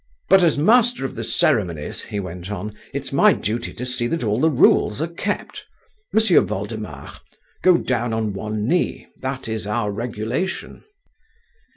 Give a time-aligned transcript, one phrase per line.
[0.29, 4.23] "But, as master of the ceremonies," he went on, "it's my duty to see that
[4.23, 5.63] all the rules are kept.
[6.11, 7.19] M'sieu Voldemar,
[7.61, 9.05] go down on one knee.
[9.21, 10.83] That is our regulation."